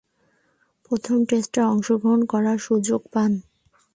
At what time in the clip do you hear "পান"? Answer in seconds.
3.13-3.31